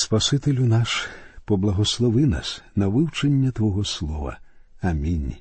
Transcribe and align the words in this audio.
Спасителю 0.00 0.66
наш, 0.66 1.08
поблагослови 1.44 2.26
нас 2.26 2.62
на 2.76 2.88
вивчення 2.88 3.50
Твого 3.50 3.84
Слова. 3.84 4.38
Амінь. 4.80 5.34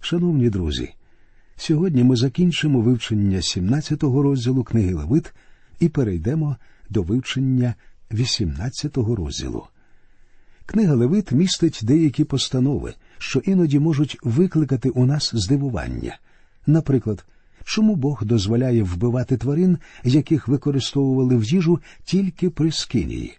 Шановні 0.00 0.50
друзі, 0.50 0.94
сьогодні 1.56 2.04
ми 2.04 2.16
закінчимо 2.16 2.80
вивчення 2.80 3.38
17-го 3.38 4.22
розділу 4.22 4.64
книги 4.64 4.94
Левит 4.94 5.34
і 5.80 5.88
перейдемо 5.88 6.56
до 6.90 7.02
вивчення 7.02 7.74
18-го 8.10 9.16
розділу. 9.16 9.66
Книга 10.66 10.94
Левит 10.94 11.32
містить 11.32 11.80
деякі 11.82 12.24
постанови, 12.24 12.94
що 13.18 13.38
іноді 13.38 13.78
можуть 13.78 14.18
викликати 14.22 14.90
у 14.90 15.06
нас 15.06 15.30
здивування. 15.34 16.18
Наприклад, 16.66 17.24
чому 17.64 17.96
Бог 17.96 18.24
дозволяє 18.24 18.82
вбивати 18.82 19.36
тварин, 19.36 19.78
яких 20.04 20.48
використовували 20.48 21.36
в 21.36 21.44
їжу 21.44 21.80
тільки 22.04 22.50
при 22.50 22.72
скинії? 22.72 23.36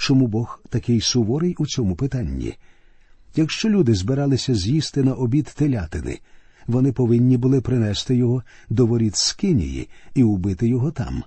Чому 0.00 0.26
Бог 0.26 0.60
такий 0.68 1.00
суворий 1.00 1.54
у 1.58 1.66
цьому 1.66 1.96
питанні? 1.96 2.54
Якщо 3.36 3.68
люди 3.68 3.94
збиралися 3.94 4.54
з'їсти 4.54 5.02
на 5.02 5.14
обід 5.14 5.44
телятини, 5.44 6.18
вони 6.66 6.92
повинні 6.92 7.36
були 7.36 7.60
принести 7.60 8.16
його 8.16 8.42
до 8.70 8.86
воріт 8.86 9.16
Скинії 9.16 9.88
і 10.14 10.22
убити 10.22 10.68
його 10.68 10.90
там. 10.90 11.22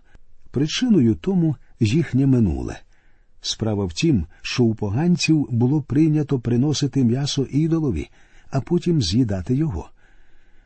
Причиною 0.51 1.15
тому 1.15 1.55
їхнє 1.79 2.27
минуле. 2.27 2.79
Справа 3.41 3.85
в 3.85 3.93
тім, 3.93 4.25
що 4.41 4.63
у 4.63 4.75
поганців 4.75 5.47
було 5.51 5.81
прийнято 5.81 6.39
приносити 6.39 7.03
м'ясо 7.03 7.43
ідолові, 7.43 8.09
а 8.49 8.61
потім 8.61 9.01
з'їдати 9.01 9.55
його. 9.55 9.89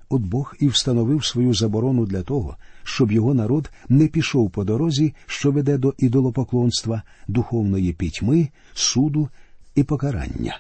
От 0.09 0.21
Бог 0.21 0.55
і 0.59 0.67
встановив 0.67 1.25
свою 1.25 1.53
заборону 1.53 2.05
для 2.05 2.21
того, 2.21 2.57
щоб 2.83 3.11
його 3.11 3.33
народ 3.33 3.69
не 3.89 4.07
пішов 4.07 4.51
по 4.51 4.63
дорозі, 4.63 5.13
що 5.25 5.51
веде 5.51 5.77
до 5.77 5.93
ідолопоклонства, 5.97 7.01
духовної 7.27 7.93
пітьми, 7.93 8.49
суду 8.73 9.29
і 9.75 9.83
покарання. 9.83 10.59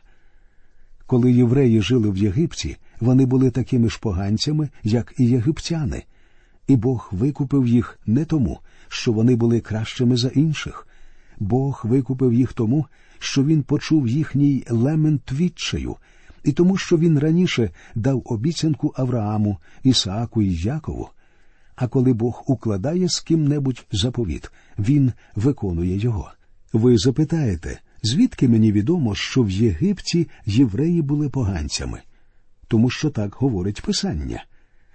Коли 1.05 1.31
євреї 1.31 1.81
жили 1.81 2.09
в 2.09 2.17
Єгипті, 2.17 2.77
вони 2.99 3.25
були 3.25 3.51
такими 3.51 3.89
ж 3.89 3.99
поганцями, 4.01 4.69
як 4.83 5.13
і 5.17 5.25
єгиптяни, 5.25 6.03
і 6.67 6.75
Бог 6.75 7.09
викупив 7.11 7.67
їх 7.67 7.99
не 8.05 8.25
тому, 8.25 8.59
що 8.87 9.11
вони 9.11 9.35
були 9.35 9.59
кращими 9.59 10.17
за 10.17 10.27
інших. 10.27 10.87
Бог 11.39 11.81
викупив 11.83 12.33
їх 12.33 12.53
тому, 12.53 12.85
що 13.19 13.43
він 13.43 13.63
почув 13.63 14.07
їхній 14.07 14.65
лемент 14.69 15.31
відчаю, 15.31 15.95
і 16.47 16.51
тому, 16.51 16.77
що 16.77 16.97
він 16.97 17.19
раніше 17.19 17.69
дав 17.95 18.21
обіцянку 18.25 18.93
Аврааму, 18.95 19.57
Ісааку 19.83 20.41
і 20.41 20.55
Якову. 20.55 21.09
А 21.75 21.87
коли 21.87 22.13
Бог 22.13 22.43
укладає 22.47 23.09
з 23.09 23.19
ким-небудь 23.19 23.85
заповіт, 23.91 24.51
він 24.79 25.13
виконує 25.35 25.97
його. 25.97 26.31
Ви 26.73 26.97
запитаєте, 26.97 27.79
звідки 28.03 28.47
мені 28.47 28.71
відомо, 28.71 29.15
що 29.15 29.43
в 29.43 29.49
Єгипті 29.49 30.27
євреї 30.45 31.01
були 31.01 31.29
поганцями? 31.29 32.01
Тому 32.67 32.89
що 32.89 33.09
так 33.09 33.35
говорить 33.35 33.81
Писання. 33.81 34.45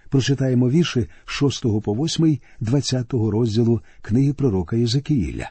Прочитаємо 0.08 0.70
вірші 0.70 1.08
6 1.24 1.62
по 1.62 1.94
8, 1.94 2.38
20 2.60 3.12
розділу 3.12 3.80
книги 4.02 4.32
пророка 4.32 4.76
Єзекіїля. 4.76 5.50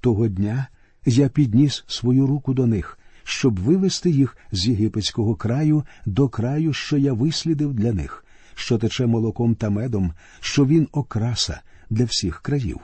Того 0.00 0.28
дня 0.28 0.66
я 1.06 1.28
підніс 1.28 1.84
свою 1.86 2.26
руку 2.26 2.54
до 2.54 2.66
них, 2.66 2.99
щоб 3.30 3.60
вивести 3.60 4.10
їх 4.10 4.36
з 4.52 4.66
єгипетського 4.66 5.34
краю 5.34 5.84
до 6.06 6.28
краю, 6.28 6.72
що 6.72 6.96
я 6.96 7.12
вислідив 7.12 7.74
для 7.74 7.92
них, 7.92 8.24
що 8.54 8.78
тече 8.78 9.06
молоком 9.06 9.54
та 9.54 9.70
медом, 9.70 10.12
що 10.40 10.66
він 10.66 10.88
окраса 10.92 11.60
для 11.90 12.04
всіх 12.04 12.40
країв. 12.40 12.80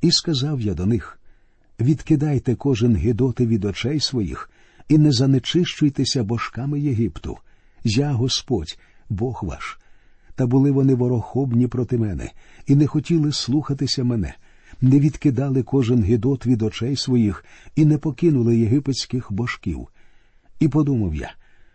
І 0.00 0.10
сказав 0.10 0.60
я 0.60 0.74
до 0.74 0.86
них 0.86 1.18
відкидайте 1.80 2.54
кожен 2.54 2.96
гидоти 2.96 3.46
від 3.46 3.64
очей 3.64 4.00
своїх, 4.00 4.50
і 4.88 4.98
не 4.98 5.12
занечищуйтеся 5.12 6.22
божками 6.22 6.80
Єгипту. 6.80 7.38
Я 7.84 8.12
Господь, 8.12 8.78
Бог 9.08 9.40
ваш. 9.42 9.78
Та 10.34 10.46
були 10.46 10.70
вони 10.70 10.94
ворохобні 10.94 11.66
проти 11.66 11.98
мене, 11.98 12.30
і 12.66 12.76
не 12.76 12.86
хотіли 12.86 13.32
слухатися 13.32 14.04
мене, 14.04 14.34
не 14.80 15.00
відкидали 15.00 15.62
кожен 15.62 16.02
гидот 16.02 16.46
від 16.46 16.62
очей 16.62 16.96
своїх 16.96 17.44
і 17.76 17.84
не 17.84 17.98
покинули 17.98 18.56
єгипетських 18.56 19.32
божків. 19.32 19.88
І 20.60 20.68
подумав 20.68 21.14
я, 21.14 21.32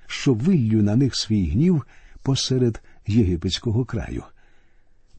що 0.07 0.33
виллю 0.33 0.83
на 0.83 0.95
них 0.95 1.15
свій 1.15 1.49
гнів 1.49 1.83
посеред 2.23 2.81
єгипетського 3.07 3.85
краю. 3.85 4.23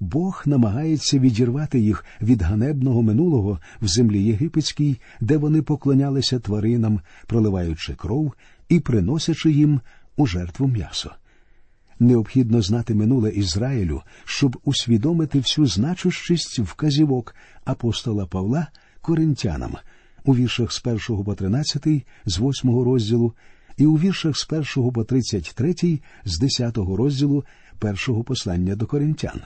Бог 0.00 0.42
намагається 0.46 1.18
відірвати 1.18 1.80
їх 1.80 2.04
від 2.22 2.42
ганебного 2.42 3.02
минулого 3.02 3.58
в 3.82 3.88
землі 3.88 4.22
єгипетській, 4.22 5.00
де 5.20 5.36
вони 5.36 5.62
поклонялися 5.62 6.38
тваринам, 6.38 7.00
проливаючи 7.26 7.94
кров 7.94 8.32
і 8.68 8.80
приносячи 8.80 9.50
їм 9.50 9.80
у 10.16 10.26
жертву 10.26 10.66
м'ясо. 10.68 11.10
Необхідно 12.00 12.62
знати 12.62 12.94
минуле 12.94 13.30
Ізраїлю, 13.30 14.02
щоб 14.24 14.56
усвідомити 14.64 15.38
всю 15.38 15.66
значущість 15.66 16.58
вказівок 16.58 17.34
апостола 17.64 18.26
Павла 18.26 18.66
коринтянам 19.00 19.76
у 20.24 20.34
віршах 20.34 20.72
з 20.72 20.82
1 20.84 21.24
по 21.24 21.34
13, 21.34 21.86
з 22.26 22.38
8 22.40 22.82
розділу, 22.82 23.32
і 23.76 23.86
у 23.86 23.94
віршах 23.94 24.36
з 24.36 24.48
1 24.76 24.92
по 24.92 25.04
33, 25.04 26.00
з 26.24 26.38
10 26.38 26.76
розділу 26.76 27.44
першого 27.78 28.24
послання 28.24 28.76
до 28.76 28.86
коринтян. 28.86 29.40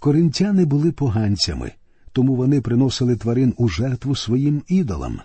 Коринтяни 0.00 0.64
були 0.64 0.92
поганцями, 0.92 1.72
тому 2.12 2.34
вони 2.34 2.60
приносили 2.60 3.16
тварин 3.16 3.54
у 3.56 3.68
жертву 3.68 4.16
своїм 4.16 4.62
ідолам, 4.68 5.20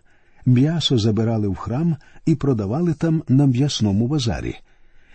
м'ясо 0.46 0.98
забирали 0.98 1.48
в 1.48 1.56
храм 1.56 1.96
і 2.26 2.36
продавали 2.36 2.94
там 2.94 3.24
на 3.28 3.46
м'ясному 3.46 4.08
базарі. 4.08 4.56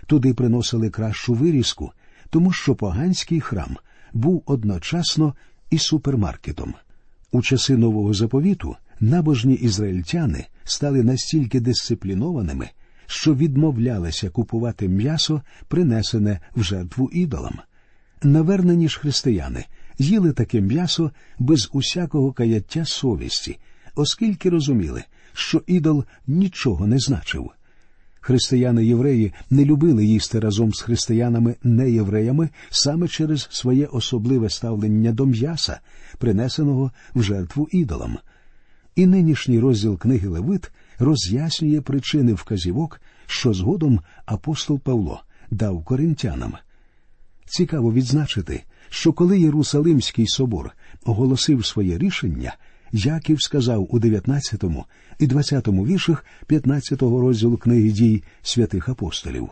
Туди 0.06 0.34
приносили 0.34 0.90
кращу 0.90 1.34
вирізку, 1.34 1.92
тому 2.30 2.52
що 2.52 2.74
поганський 2.74 3.40
храм 3.40 3.76
був 4.12 4.42
одночасно 4.46 5.34
і 5.70 5.78
супермаркетом. 5.78 6.74
У 7.32 7.42
часи 7.42 7.76
нового 7.76 8.14
заповіту 8.14 8.76
набожні 9.00 9.54
ізраїльтяни 9.54 10.46
стали 10.64 11.02
настільки 11.02 11.60
дисциплінованими, 11.60 12.68
що 13.06 13.34
відмовлялися 13.34 14.30
купувати 14.30 14.88
м'ясо, 14.88 15.42
принесене 15.68 16.40
в 16.56 16.62
жертву 16.62 17.10
ідолам. 17.12 17.58
Навернені 18.22 18.88
ж 18.88 19.00
християни 19.00 19.64
їли 19.98 20.32
таке 20.32 20.60
м'ясо 20.60 21.10
без 21.38 21.70
усякого 21.72 22.32
каяття 22.32 22.84
совісті, 22.84 23.58
оскільки 23.94 24.50
розуміли, 24.50 25.04
що 25.32 25.62
ідол 25.66 26.04
нічого 26.26 26.86
не 26.86 26.98
значив. 26.98 27.50
Християни 28.26 28.84
євреї 28.84 29.32
не 29.50 29.64
любили 29.64 30.04
їсти 30.04 30.40
разом 30.40 30.74
з 30.74 30.80
християнами 30.80 31.54
неєвреями 31.62 32.48
саме 32.70 33.08
через 33.08 33.48
своє 33.50 33.86
особливе 33.86 34.50
ставлення 34.50 35.12
до 35.12 35.26
м'яса, 35.26 35.80
принесеного 36.18 36.92
в 37.14 37.22
жертву 37.22 37.68
ідолам. 37.70 38.18
І 38.96 39.06
нинішній 39.06 39.60
розділ 39.60 39.98
книги 39.98 40.28
Левит 40.28 40.70
роз'яснює 40.98 41.80
причини 41.80 42.32
вказівок, 42.32 43.00
що 43.26 43.54
згодом 43.54 44.00
апостол 44.26 44.80
Павло 44.80 45.22
дав 45.50 45.84
коринтянам. 45.84 46.52
Цікаво 47.46 47.92
відзначити, 47.92 48.64
що 48.88 49.12
коли 49.12 49.40
Єрусалимський 49.40 50.26
собор 50.26 50.72
оголосив 51.04 51.66
своє 51.66 51.98
рішення, 51.98 52.54
Яків 52.96 53.42
сказав 53.42 53.88
у 53.90 53.98
19 53.98 54.64
і 55.18 55.26
20 55.26 55.68
віршах 55.68 56.24
15 56.46 57.02
розділу 57.02 57.56
книги 57.56 57.90
дій 57.90 58.22
святих 58.42 58.88
апостолів. 58.88 59.48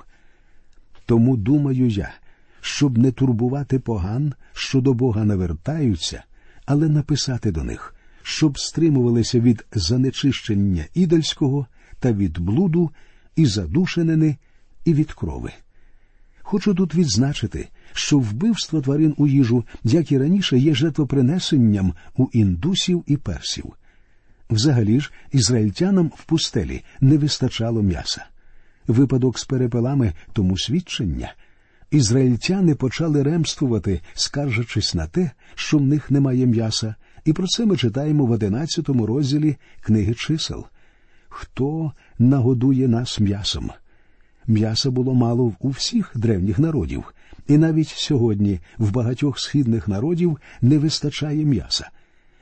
Тому 1.06 1.36
думаю 1.36 1.88
я, 1.88 2.12
щоб 2.60 2.98
не 2.98 3.12
турбувати 3.12 3.78
поган, 3.78 4.34
що 4.52 4.80
до 4.80 4.94
Бога 4.94 5.24
навертаються, 5.24 6.22
але 6.66 6.88
написати 6.88 7.52
до 7.52 7.64
них, 7.64 7.94
щоб 8.22 8.58
стримувалися 8.58 9.40
від 9.40 9.66
занечищення 9.72 10.84
ідольського 10.94 11.66
та 12.00 12.12
від 12.12 12.38
блуду, 12.38 12.90
і 13.36 13.46
задушенини, 13.46 14.36
і 14.84 14.94
від 14.94 15.12
крови. 15.12 15.52
Хочу 16.42 16.74
тут 16.74 16.94
відзначити, 16.94 17.68
що 17.92 18.18
вбивство 18.18 18.80
тварин 18.80 19.14
у 19.16 19.26
їжу, 19.26 19.64
як 19.84 20.12
і 20.12 20.18
раніше, 20.18 20.58
є 20.58 20.74
жертвопринесенням 20.74 21.94
у 22.16 22.28
індусів 22.32 23.04
і 23.06 23.16
персів. 23.16 23.64
Взагалі 24.50 25.00
ж, 25.00 25.12
ізраїльтянам 25.32 26.12
в 26.16 26.24
пустелі 26.24 26.84
не 27.00 27.18
вистачало 27.18 27.82
м'яса. 27.82 28.24
Випадок 28.86 29.38
з 29.38 29.44
перепелами 29.44 30.12
тому 30.32 30.58
свідчення. 30.58 31.34
Ізраїльтяни 31.90 32.74
почали 32.74 33.22
ремствувати, 33.22 34.00
скаржачись 34.14 34.94
на 34.94 35.06
те, 35.06 35.30
що 35.54 35.78
в 35.78 35.82
них 35.82 36.10
немає 36.10 36.46
м'яса, 36.46 36.94
і 37.24 37.32
про 37.32 37.46
це 37.46 37.66
ми 37.66 37.76
читаємо 37.76 38.26
в 38.26 38.30
одинадцятому 38.30 39.06
розділі 39.06 39.56
книги 39.80 40.14
чисел. 40.14 40.64
Хто 41.28 41.92
нагодує 42.18 42.88
нас 42.88 43.20
м'ясом? 43.20 43.70
М'яса 44.46 44.90
було 44.90 45.14
мало 45.14 45.54
у 45.60 45.68
всіх 45.68 46.12
древніх 46.14 46.58
народів, 46.58 47.14
і 47.48 47.58
навіть 47.58 47.88
сьогодні 47.88 48.60
в 48.78 48.92
багатьох 48.92 49.38
східних 49.38 49.88
народів 49.88 50.38
не 50.60 50.78
вистачає 50.78 51.44
м'яса, 51.44 51.90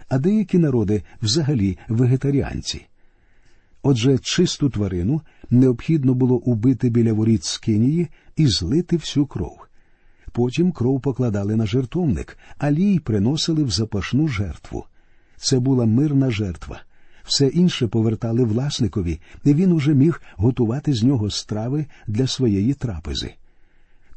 а 0.09 0.19
деякі 0.19 0.59
народи 0.59 1.03
взагалі 1.23 1.79
вегетаріанці. 1.89 2.87
Отже, 3.83 4.19
чисту 4.19 4.71
тварину 4.71 5.21
необхідно 5.51 6.15
було 6.15 6.37
убити 6.37 6.91
біля 6.91 7.13
воріт 7.13 7.45
скинії 7.45 8.09
і 8.37 8.47
злити 8.47 8.97
всю 8.97 9.27
кров. 9.27 9.59
Потім 10.33 10.73
кров 10.73 11.01
покладали 11.01 11.57
на 11.57 11.67
жертовник, 11.67 12.39
а 12.59 12.71
лій 12.71 12.99
приносили 12.99 13.65
в 13.65 13.71
запашну 13.71 14.29
жертву. 14.29 14.85
Це 15.37 15.59
була 15.59 15.87
мирна 15.87 16.31
жертва. 16.31 16.83
Все 17.25 17.47
інше 17.47 17.87
повертали 17.87 18.45
власникові, 18.45 19.21
і 19.45 19.55
він 19.55 19.73
уже 19.73 19.95
міг 19.95 20.23
готувати 20.37 20.95
з 20.95 21.03
нього 21.03 21.31
страви 21.31 21.87
для 22.07 22.27
своєї 22.27 22.75
трапези. 22.75 23.35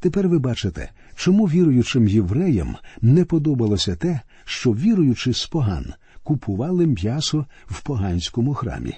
Тепер 0.04 0.30
ви 0.30 0.40
бачите, 0.40 0.90
чому 1.16 1.46
віруючим 1.46 2.08
євреям 2.08 2.76
не 3.02 3.26
подобалося 3.26 3.96
те, 3.96 4.20
що 4.46 4.72
віруючи 4.72 5.34
з 5.34 5.46
поган, 5.46 5.94
купували 6.24 6.86
м'ясо 6.88 7.46
в 7.66 7.82
поганському 7.82 8.54
храмі. 8.54 8.96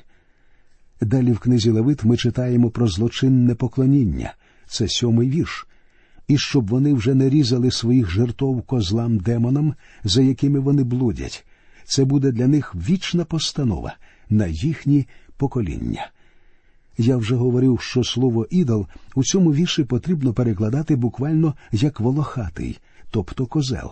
Далі 1.02 1.32
в 1.32 1.40
книзі 1.40 1.70
Левит 1.70 2.04
ми 2.04 2.18
читаємо 2.18 2.70
про 2.70 2.88
злочинне 2.88 3.56
поклоніння 3.56 4.34
це 4.68 4.88
сьомий 4.88 5.30
вірш, 5.30 5.68
і 6.28 6.38
щоб 6.38 6.68
вони 6.68 6.94
вже 6.94 7.14
не 7.14 7.30
різали 7.30 7.72
своїх 7.72 8.10
жертов 8.10 8.62
козлам 8.62 9.18
демонам, 9.18 9.74
за 10.04 10.22
якими 10.22 10.60
вони 10.60 10.84
блудять. 10.84 11.46
Це 11.84 12.06
буде 12.06 12.32
для 12.32 12.48
них 12.48 12.76
вічна 12.76 13.26
постанова 13.26 13.96
на 14.30 14.48
їхні 14.48 15.08
покоління. 15.38 16.10
Я 16.98 17.18
вже 17.18 17.36
говорив, 17.36 17.80
що 17.82 18.04
слово 18.04 18.48
ідол 18.50 18.88
у 19.16 19.24
цьому 19.24 19.54
вірші 19.54 19.84
потрібно 19.84 20.34
перекладати 20.34 20.96
буквально 20.96 21.54
як 21.72 22.00
волохатий, 22.00 22.80
тобто 23.12 23.46
козел. 23.46 23.92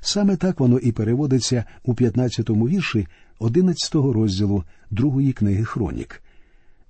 Саме 0.00 0.36
так 0.36 0.60
воно 0.60 0.78
і 0.78 0.92
переводиться 0.92 1.64
у 1.84 1.94
15-му 1.94 2.68
вірші 2.68 3.06
11-го 3.40 4.12
розділу 4.12 4.64
другої 4.90 5.32
книги 5.32 5.64
Хронік. 5.64 6.22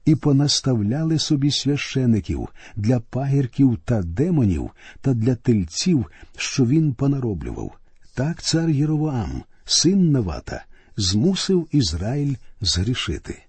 І 0.05 0.15
понаставляли 0.15 1.19
собі 1.19 1.51
священиків 1.51 2.49
для 2.77 3.01
пагірків 3.01 3.79
та 3.85 4.03
демонів 4.03 4.71
та 5.01 5.15
для 5.15 5.35
тельців, 5.35 6.07
що 6.37 6.67
він 6.67 6.95
понароблював. 6.95 7.73
Так 8.15 8.43
цар 8.43 8.71
Єровоам, 8.71 9.43
син 9.65 10.11
Навата, 10.11 10.65
змусив 10.97 11.69
Ізраїль 11.73 12.35
згрішити. 12.61 13.43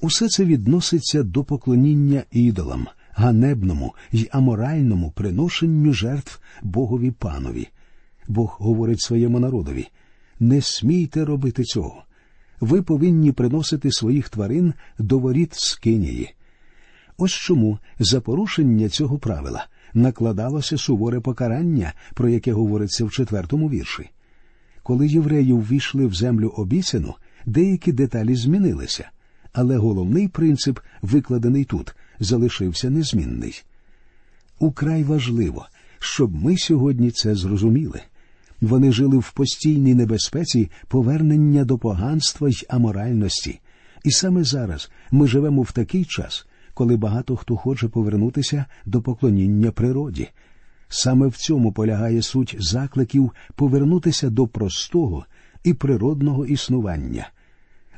Усе 0.00 0.28
це 0.28 0.44
відноситься 0.44 1.22
до 1.22 1.44
поклоніння 1.44 2.22
ідолам, 2.30 2.86
ганебному 3.10 3.94
й 4.12 4.28
аморальному 4.32 5.10
приношенню 5.10 5.92
жертв 5.92 6.40
Богові 6.62 7.10
панові. 7.10 7.68
Бог 8.28 8.56
говорить 8.60 9.00
своєму 9.00 9.40
народові 9.40 9.88
не 10.40 10.60
смійте 10.60 11.24
робити 11.24 11.64
цього. 11.64 12.02
Ви 12.60 12.82
повинні 12.82 13.32
приносити 13.32 13.92
своїх 13.92 14.28
тварин 14.28 14.74
до 14.98 15.18
воріт 15.18 15.54
скинії. 15.54 16.34
Ось 17.18 17.32
чому 17.32 17.78
за 17.98 18.20
порушення 18.20 18.88
цього 18.88 19.18
правила 19.18 19.66
накладалося 19.94 20.78
суворе 20.78 21.20
покарання, 21.20 21.92
про 22.14 22.28
яке 22.28 22.52
говориться 22.52 23.04
в 23.04 23.10
четвертому 23.10 23.70
вірші. 23.70 24.10
Коли 24.82 25.08
євреї 25.08 25.52
ввійшли 25.52 26.06
в 26.06 26.14
землю 26.14 26.48
обіцяну, 26.48 27.14
деякі 27.46 27.92
деталі 27.92 28.36
змінилися, 28.36 29.10
але 29.56 29.76
головний 29.76 30.28
принцип, 30.28 30.78
викладений 31.02 31.64
тут, 31.64 31.94
залишився 32.20 32.90
незмінний. 32.90 33.62
Украй 34.58 35.04
важливо, 35.04 35.66
щоб 35.98 36.34
ми 36.34 36.56
сьогодні 36.56 37.10
це 37.10 37.34
зрозуміли. 37.34 38.00
Вони 38.60 38.92
жили 38.92 39.18
в 39.18 39.32
постійній 39.32 39.94
небезпеці 39.94 40.70
повернення 40.88 41.64
до 41.64 41.78
поганства 41.78 42.48
й 42.48 42.66
аморальності. 42.68 43.60
І 44.04 44.10
саме 44.10 44.44
зараз 44.44 44.90
ми 45.10 45.26
живемо 45.26 45.62
в 45.62 45.72
такий 45.72 46.04
час, 46.04 46.46
коли 46.74 46.96
багато 46.96 47.36
хто 47.36 47.56
хоче 47.56 47.88
повернутися 47.88 48.64
до 48.86 49.02
поклоніння 49.02 49.70
природі. 49.70 50.28
Саме 50.88 51.26
в 51.26 51.36
цьому 51.36 51.72
полягає 51.72 52.22
суть 52.22 52.56
закликів 52.58 53.30
повернутися 53.54 54.30
до 54.30 54.46
простого 54.46 55.26
і 55.64 55.74
природного 55.74 56.46
існування. 56.46 57.28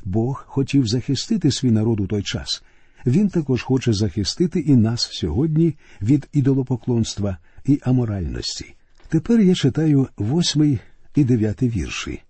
Бог 0.03 0.43
хотів 0.47 0.87
захистити 0.87 1.51
свій 1.51 1.71
народ 1.71 1.99
у 1.99 2.07
той 2.07 2.23
час. 2.23 2.63
Він 3.05 3.29
також 3.29 3.63
хоче 3.63 3.93
захистити 3.93 4.59
і 4.59 4.75
нас 4.75 5.09
сьогодні 5.11 5.75
від 6.01 6.27
ідолопоклонства 6.33 7.37
і 7.65 7.79
аморальності. 7.83 8.75
Тепер 9.09 9.39
я 9.39 9.55
читаю 9.55 10.07
восьмий 10.17 10.79
і 11.15 11.23
дев'ятий 11.23 11.69
вірші. 11.69 12.21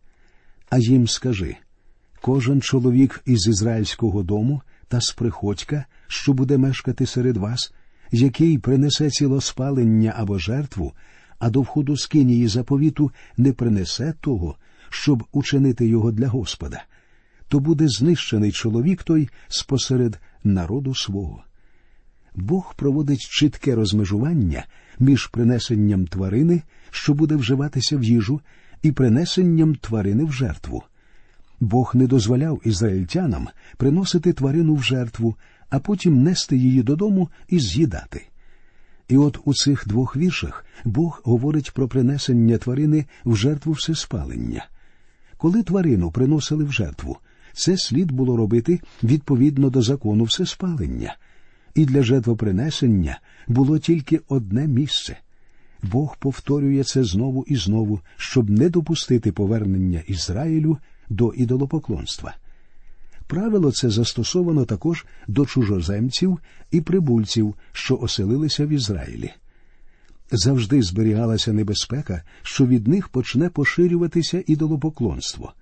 А 0.70 0.78
їм 0.78 1.08
скажи 1.08 1.56
кожен 2.22 2.62
чоловік 2.62 3.22
із 3.26 3.48
ізраїльського 3.48 4.24
дому 4.24 4.62
та 4.88 5.02
з 5.02 5.12
приходька, 5.12 5.86
що 6.08 6.34
буде 6.34 6.58
мешкати 6.58 7.06
серед 7.06 7.38
вас, 7.38 7.74
який 8.12 8.58
принесе 8.58 9.10
цілоспалення 9.10 10.14
або 10.18 10.40
жертву, 10.40 10.94
а 11.40 11.50
до 11.50 11.62
входу 11.62 11.98
скинії 11.98 12.48
заповіту 12.48 13.12
не 13.38 13.54
принесе 13.54 14.14
того, 14.22 14.56
щоб 14.90 15.24
учинити 15.32 15.88
його 15.88 16.12
для 16.12 16.28
Господа, 16.28 16.84
то 17.50 17.60
буде 17.60 17.88
знищений 17.88 18.52
чоловік 18.52 19.04
той 19.04 19.30
спосеред 19.48 20.20
народу 20.44 20.96
свого. 20.96 21.44
Бог 22.36 22.76
проводить 22.76 23.20
чітке 23.20 23.76
розмежування 23.76 24.66
між 25.00 25.28
принесенням 25.28 26.08
тварини, 26.08 26.62
що 26.90 27.14
буде 27.14 27.36
вживатися 27.36 27.98
в 27.98 28.04
їжу, 28.04 28.42
і 28.82 28.92
принесенням 28.92 29.76
тварини 29.76 30.24
в 30.24 30.32
жертву. 30.32 30.84
Бог 31.60 31.92
не 31.94 32.08
дозволяв 32.08 32.62
ізраїльтянам 32.66 33.48
приносити 33.78 34.34
тварину 34.34 34.76
в 34.76 34.84
жертву, 34.84 35.36
а 35.70 35.80
потім 35.80 36.24
нести 36.24 36.58
її 36.58 36.84
додому 36.84 37.30
і 37.48 37.60
з'їдати. 37.60 38.26
І 39.08 39.18
от 39.18 39.40
у 39.46 39.54
цих 39.54 39.88
двох 39.88 40.18
віршах 40.18 40.66
Бог 40.86 41.22
говорить 41.24 41.72
про 41.72 41.88
принесення 41.88 42.58
тварини 42.58 43.06
в 43.26 43.36
жертву 43.36 43.74
всеспалення. 43.74 44.66
Коли 45.38 45.64
тварину 45.64 46.12
приносили 46.12 46.64
в 46.64 46.72
жертву, 46.72 47.18
це 47.54 47.78
слід 47.78 48.12
було 48.12 48.38
робити 48.38 48.80
відповідно 49.04 49.70
до 49.70 49.82
закону 49.82 50.24
всеспалення– 50.24 51.16
і 51.76 51.86
для 51.86 52.04
жертвопринесення 52.04 53.20
було 53.48 53.80
тільки 53.80 54.20
одне 54.28 54.68
місце. 54.68 55.18
Бог 55.84 56.18
повторює 56.18 56.84
це 56.84 57.04
знову 57.04 57.46
і 57.48 57.56
знову, 57.56 58.00
щоб 58.18 58.50
не 58.50 58.70
допустити 58.70 59.32
повернення 59.32 60.04
Ізраїлю 60.08 60.78
до 61.10 61.34
ідолопоклонства. 61.34 62.36
Правило 63.28 63.72
це 63.72 63.90
застосовано 63.90 64.66
також 64.66 65.06
до 65.28 65.46
чужоземців 65.46 66.40
і 66.72 66.82
прибульців, 66.82 67.56
що 67.72 67.98
оселилися 67.98 68.66
в 68.66 68.70
Ізраїлі. 68.70 69.32
Завжди 70.32 70.82
зберігалася 70.82 71.54
небезпека, 71.54 72.24
що 72.44 72.66
від 72.66 72.88
них 72.88 73.10
почне 73.10 73.50
поширюватися 73.50 74.44
ідолопоклонство– 74.48 75.54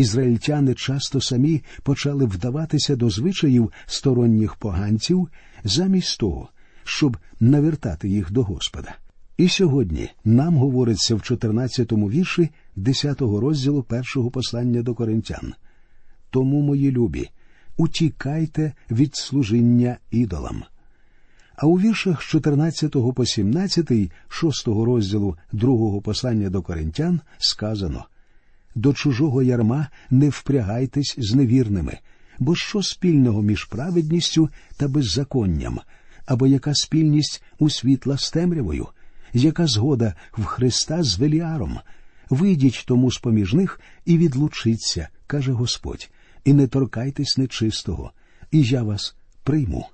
ізраїльтяни 0.00 0.74
часто 0.74 1.20
самі 1.20 1.62
почали 1.82 2.24
вдаватися 2.24 2.96
до 2.96 3.10
звичаїв 3.10 3.72
сторонніх 3.86 4.54
поганців 4.54 5.28
замість 5.64 6.18
того, 6.18 6.48
щоб 6.84 7.16
навертати 7.40 8.08
їх 8.08 8.32
до 8.32 8.42
Господа. 8.42 8.94
І 9.36 9.48
сьогодні 9.48 10.08
нам 10.24 10.56
говориться 10.56 11.14
в 11.14 11.18
14-му 11.18 12.10
вірші 12.10 12.50
10-го 12.76 13.40
розділу 13.40 13.82
першого 13.82 14.30
послання 14.30 14.82
до 14.82 14.94
коринтян. 14.94 15.54
Тому, 16.30 16.62
мої 16.62 16.90
любі, 16.90 17.30
утікайте 17.76 18.72
від 18.90 19.16
служіння 19.16 19.96
ідолам. 20.10 20.62
А 21.56 21.66
у 21.66 21.78
віршах 21.78 22.22
з 22.22 22.24
14 22.24 23.14
по 23.14 23.26
17, 23.26 23.92
6 24.28 24.66
розділу 24.66 25.36
другого 25.52 26.00
послання 26.00 26.50
до 26.50 26.62
коринтян 26.62 27.20
сказано 27.38 28.04
до 28.74 28.92
чужого 28.92 29.42
ярма 29.42 29.88
не 30.10 30.28
впрягайтесь 30.28 31.14
з 31.18 31.34
невірними, 31.34 31.98
бо 32.38 32.54
що 32.54 32.82
спільного 32.82 33.42
між 33.42 33.64
праведністю 33.64 34.48
та 34.76 34.88
беззаконням, 34.88 35.80
або 36.26 36.46
яка 36.46 36.74
спільність 36.74 37.42
у 37.58 37.70
світла 37.70 38.18
з 38.18 38.30
темрявою, 38.30 38.86
яка 39.32 39.66
згода 39.66 40.14
в 40.32 40.44
Христа 40.44 41.02
з 41.02 41.18
Веліаром? 41.18 41.78
Вийдіть 42.30 42.84
тому 42.86 43.10
з 43.10 43.18
поміж 43.18 43.54
них 43.54 43.80
і 44.04 44.18
відлучіться, 44.18 45.08
каже 45.26 45.52
Господь, 45.52 46.10
і 46.44 46.52
не 46.52 46.66
торкайтесь 46.66 47.38
нечистого, 47.38 48.12
і 48.50 48.62
я 48.62 48.82
вас 48.82 49.16
прийму. 49.44 49.86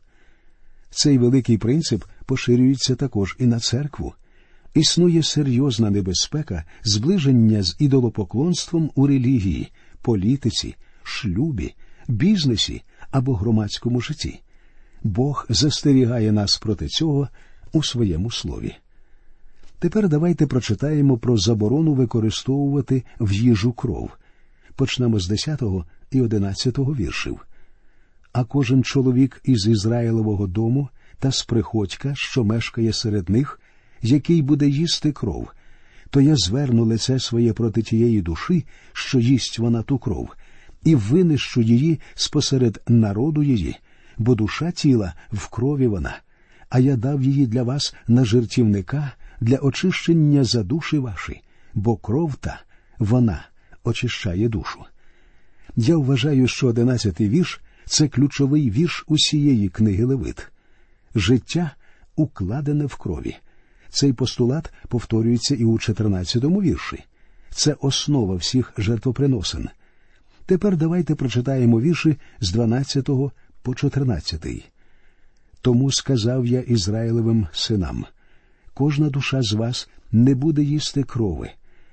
Цей 0.91 1.19
великий 1.19 1.59
принцип 1.59 2.05
поширюється 2.27 2.95
також 2.95 3.37
і 3.39 3.47
на 3.47 3.61
церкву. 3.61 4.15
Існує 4.77 5.23
серйозна 5.23 5.91
небезпека 5.91 6.65
зближення 6.85 7.63
з 7.63 7.77
ідолопоклонством 7.79 8.91
у 8.95 9.07
релігії, 9.07 9.73
політиці, 10.03 10.77
шлюбі, 11.03 11.75
бізнесі 12.09 12.83
або 13.11 13.35
громадському 13.35 14.01
житті. 14.01 14.41
Бог 15.03 15.47
застерігає 15.49 16.33
нас 16.33 16.57
проти 16.57 16.89
цього 16.89 17.29
у 17.73 17.83
своєму 17.83 18.31
слові. 18.31 18.75
Тепер 19.79 20.09
давайте 20.09 20.47
прочитаємо 20.47 21.19
про 21.19 21.37
заборону 21.37 21.95
використовувати 21.95 23.05
в 23.21 23.33
їжу 23.33 23.73
кров. 23.73 24.11
Почнемо 24.75 25.21
з 25.21 25.29
10 25.29 25.63
і 26.11 26.21
11 26.21 26.79
віршів. 26.79 27.47
А 28.33 28.45
кожен 28.45 28.85
чоловік 28.85 29.41
із 29.45 29.67
Ізраїлового 29.67 30.47
дому 30.47 30.89
та 31.19 31.33
з 31.33 31.43
приходька, 31.43 32.13
що 32.15 32.45
мешкає 32.45 32.93
серед 32.93 33.29
них, 33.29 33.61
який 34.07 34.43
буде 34.43 34.69
їсти 34.69 35.13
кров, 35.13 35.49
то 36.11 36.21
я 36.21 36.37
зверну 36.37 36.85
лице 36.85 37.19
своє 37.19 37.53
проти 37.53 37.83
тієї 37.83 38.23
душі, 38.23 38.65
що 38.93 39.19
їсть 39.19 39.59
вона 39.59 39.83
ту 39.83 39.99
кров, 39.99 40.31
і 40.85 40.95
винищу 40.95 41.61
її 41.61 42.01
спосеред 42.15 42.83
народу 42.89 43.43
її, 43.43 43.77
бо 44.19 44.35
душа 44.35 44.71
тіла 44.71 45.15
в 45.33 45.49
крові 45.49 45.87
вона, 45.87 46.19
а 46.69 46.79
я 46.79 46.97
дав 46.97 47.23
її 47.23 47.47
для 47.47 47.63
вас 47.63 47.95
на 48.09 48.25
жертівника 48.25 49.13
для 49.41 49.57
очищення 49.57 50.45
за 50.45 50.63
душі 50.63 50.99
ваші, 50.99 51.41
бо 51.75 51.97
кров 51.97 52.35
та 52.37 52.61
вона 52.99 53.45
очищає 53.85 54.49
душу. 54.49 54.85
Я 55.77 55.97
вважаю, 55.97 56.49
що 56.49 56.67
одинадцятий 56.67 57.29
вірш 57.29 57.61
це 57.85 58.09
ключовий 58.09 58.71
вірш 58.71 59.05
усієї 59.07 59.69
книги 59.69 60.05
Левит. 60.05 60.49
Життя 61.15 61.71
укладене 62.17 62.87
в 62.87 62.97
крові. 62.97 63.37
Цей 63.91 64.13
постулат 64.13 64.73
повторюється 64.89 65.55
і 65.55 65.65
у 65.65 65.73
14-му 65.73 66.63
вірші. 66.63 67.05
Це 67.51 67.77
основа 67.81 68.35
всіх 68.35 68.73
жертвоприносин. 68.79 69.69
Тепер 70.47 70.77
давайте 70.77 71.15
прочитаємо 71.15 71.81
вірші 71.81 72.17
з 72.41 72.53
12 72.53 73.11
по 73.63 73.75
14. 73.75 74.47
Тому 75.61 75.93
сказав 75.93 76.47
я 76.47 76.61
Ізраїлевим 76.61 77.47
синам: 77.53 78.05
кожна 78.75 79.11
душа 79.11 79.43
з 79.43 79.53
вас 79.53 79.89
не 80.13 80.35
буде 80.35 80.63
їсти 80.63 81.03
крови, 81.03 81.51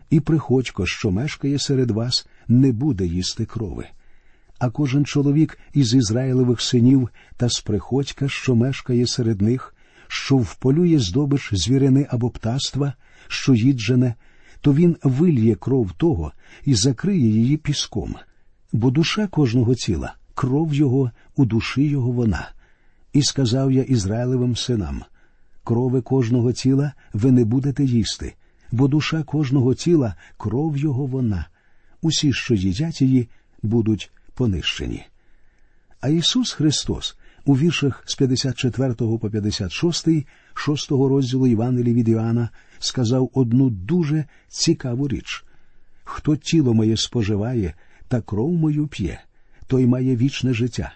і 0.10 0.20
приходько, 0.20 0.86
що 0.86 1.12
мешкає 1.12 1.60
серед 1.60 1.92
вас, 1.92 2.28
не 2.48 2.72
буде 2.72 3.06
їсти 3.06 3.46
крови. 3.46 3.86
А 4.60 4.70
кожен 4.70 5.06
чоловік 5.06 5.60
із 5.74 5.94
Ізраїлевих 5.94 6.62
синів 6.62 7.10
та 7.38 7.50
з 7.50 7.60
приходька, 7.60 8.30
що 8.30 8.56
мешкає 8.56 9.08
серед 9.08 9.42
них, 9.42 9.73
що 10.16 10.38
вполює 10.38 11.00
здобич 11.00 11.50
звірини 11.54 12.08
або 12.10 12.30
птаства, 12.30 12.94
що 13.28 13.54
їджене, 13.54 14.16
то 14.62 14.74
він 14.74 14.98
вильє 15.04 15.56
кров 15.56 15.92
того 15.92 16.32
і 16.66 16.76
закриє 16.76 17.30
її 17.30 17.58
піском, 17.58 18.16
бо 18.72 18.92
душа 18.92 19.28
кожного 19.28 19.76
тіла, 19.76 20.16
кров 20.36 20.74
його 20.74 21.12
у 21.36 21.46
душі 21.46 21.84
його 21.84 22.12
вона. 22.12 22.52
І 23.14 23.22
сказав 23.24 23.72
я 23.72 23.82
Ізраїлевим 23.82 24.56
синам 24.56 25.04
крови 25.64 26.02
кожного 26.02 26.52
тіла 26.52 26.94
ви 27.14 27.32
не 27.32 27.46
будете 27.46 27.84
їсти, 27.84 28.36
бо 28.72 28.88
душа 28.88 29.24
кожного 29.24 29.74
тіла 29.74 30.16
кров 30.38 30.78
його 30.78 31.06
вона. 31.06 31.48
Усі, 32.02 32.34
що 32.34 32.54
їдять 32.54 33.02
її, 33.02 33.30
будуть 33.64 34.12
понищені. 34.34 35.06
А 36.02 36.10
Ісус 36.10 36.52
Христос 36.52 37.18
у 37.46 37.58
віршах 37.58 38.04
з 38.06 38.16
54 38.16 38.94
по 38.94 39.30
56, 39.30 40.08
6 40.54 40.92
розділу 40.92 41.48
Євангелії 41.48 41.94
від 41.96 42.08
Іоанна 42.08 42.50
сказав 42.80 43.30
одну 43.34 43.70
дуже 43.70 44.26
цікаву 44.48 45.08
річ 45.08 45.46
хто 46.04 46.36
тіло 46.36 46.74
моє 46.74 46.98
споживає 46.98 47.74
та 48.08 48.22
кров 48.22 48.54
мою 48.54 48.88
п'є, 48.88 49.22
той 49.68 49.86
має 49.86 50.16
вічне 50.16 50.54
життя, 50.54 50.94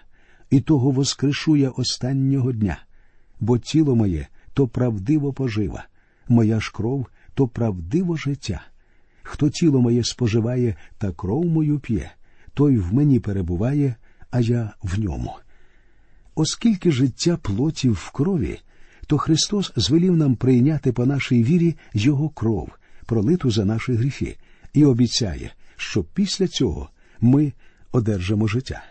і 0.50 0.60
того 0.60 0.90
воскрешує 0.90 1.68
останнього 1.68 2.52
дня, 2.52 2.78
бо 3.40 3.58
тіло 3.58 3.96
моє 3.96 4.26
то 4.54 4.68
правдиво 4.68 5.32
пожива, 5.32 5.86
моя 6.28 6.60
ж 6.60 6.72
кров 6.74 7.06
то 7.34 7.48
правдиво 7.48 8.16
життя. 8.16 8.62
Хто 9.22 9.50
тіло 9.50 9.80
моє 9.80 10.04
споживає 10.04 10.74
та 10.98 11.12
кров 11.12 11.46
мою 11.46 11.78
п'є, 11.78 12.10
той 12.54 12.76
в 12.76 12.94
мені 12.94 13.20
перебуває, 13.20 13.94
а 14.30 14.40
я 14.40 14.72
в 14.82 15.00
ньому. 15.00 15.32
Оскільки 16.40 16.92
життя 16.92 17.36
плотів 17.36 17.92
в 17.92 18.10
крові, 18.10 18.60
то 19.06 19.18
Христос 19.18 19.72
звелів 19.76 20.16
нам 20.16 20.36
прийняти 20.36 20.92
по 20.92 21.06
нашій 21.06 21.44
вірі 21.44 21.76
Його 21.94 22.28
кров, 22.28 22.70
пролиту 23.06 23.50
за 23.50 23.64
наші 23.64 23.92
гріхи, 23.92 24.36
і 24.72 24.84
обіцяє, 24.84 25.52
що 25.76 26.04
після 26.04 26.48
цього 26.48 26.90
ми 27.20 27.52
одержимо 27.92 28.48
життя. 28.48 28.82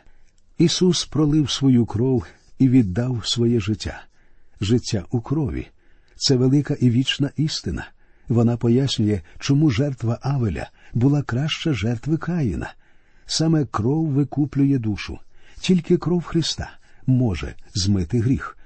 Ісус 0.58 1.06
пролив 1.06 1.52
свою 1.52 1.86
кров 1.86 2.26
і 2.60 2.70
віддав 2.70 3.22
своє 3.28 3.60
життя. 3.60 4.04
Життя 4.62 5.06
у 5.12 5.22
крові 5.22 5.68
це 6.16 6.36
велика 6.36 6.74
і 6.74 6.90
вічна 6.90 7.32
істина. 7.38 7.88
Вона 8.28 8.58
пояснює, 8.58 9.22
чому 9.40 9.72
жертва 9.72 10.20
Авеля 10.22 10.70
була 10.94 11.22
краща 11.22 11.74
жертви 11.74 12.18
Каїна. 12.18 12.74
Саме 13.26 13.66
кров 13.66 14.08
викуплює 14.08 14.78
душу, 14.78 15.20
тільки 15.62 15.98
кров 15.98 16.24
Христа 16.24 16.78
може 17.08 17.56
змити 17.74 18.20
гріх. 18.20 18.58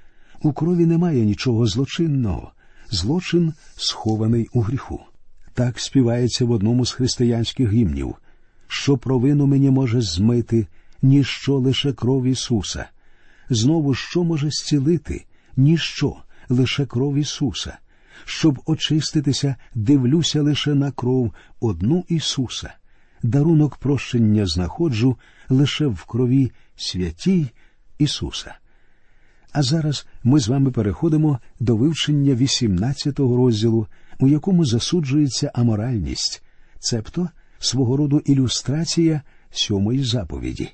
У 0.42 0.52
крові 0.52 0.86
немає 0.86 1.24
нічого 1.24 1.66
злочинного, 1.66 2.52
злочин 2.90 3.52
схований 3.76 4.48
у 4.52 4.60
гріху. 4.60 5.00
Так 5.54 5.80
співається 5.80 6.44
в 6.44 6.50
одному 6.50 6.86
з 6.86 6.92
християнських 6.92 7.72
гімнів, 7.72 8.14
що 8.68 8.98
провину 8.98 9.46
мені 9.46 9.70
може 9.70 10.00
змити, 10.00 10.66
ніщо 11.02 11.58
лише 11.58 11.92
кров 11.92 12.24
Ісуса. 12.24 12.86
Знову 13.50 13.94
що 13.94 14.24
може 14.24 14.50
зцілити? 14.50 15.24
Ніщо 15.56 16.16
лише 16.48 16.86
кров 16.86 17.16
Ісуса. 17.16 17.78
Щоб 18.24 18.60
очиститися, 18.66 19.56
дивлюся 19.74 20.42
лише 20.42 20.74
на 20.74 20.90
кров 20.90 21.32
одну 21.60 22.04
Ісуса. 22.08 22.74
Дарунок 23.22 23.76
прощення 23.76 24.46
знаходжу 24.46 25.16
лише 25.48 25.86
в 25.86 26.04
крові 26.04 26.52
святій 26.76 27.50
Ісуса. 28.02 28.54
А 29.52 29.62
зараз 29.62 30.06
ми 30.24 30.40
з 30.40 30.48
вами 30.48 30.70
переходимо 30.70 31.38
до 31.60 31.76
вивчення 31.76 32.34
18-го 32.34 33.36
розділу, 33.36 33.86
у 34.20 34.28
якому 34.28 34.64
засуджується 34.64 35.50
аморальність, 35.54 36.42
цебто 36.78 37.28
свого 37.58 37.96
роду 37.96 38.18
ілюстрація 38.18 39.22
сьомої 39.50 40.04
заповіді. 40.04 40.68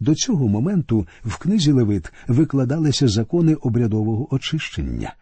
До 0.00 0.14
цього 0.14 0.48
моменту 0.48 1.06
в 1.24 1.36
книзі 1.38 1.72
Левит 1.72 2.12
викладалися 2.28 3.08
закони 3.08 3.54
обрядового 3.54 4.34
очищення, 4.34 5.14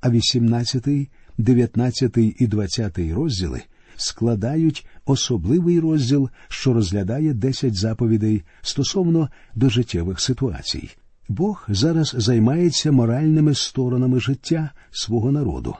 а 0.00 0.10
18, 0.10 0.88
19 1.38 2.16
і 2.16 2.46
20 2.46 2.98
розділи 2.98 3.62
складають 4.00 4.86
особливий 5.06 5.80
розділ, 5.80 6.30
що 6.48 6.72
розглядає 6.72 7.34
10 7.34 7.74
заповідей 7.74 8.42
стосовно 8.62 9.28
до 9.54 9.68
життєвих 9.68 10.20
ситуацій. 10.20 10.90
Бог 11.28 11.66
зараз 11.68 12.14
займається 12.18 12.92
моральними 12.92 13.54
сторонами 13.54 14.20
життя 14.20 14.70
свого 14.90 15.32
народу. 15.32 15.74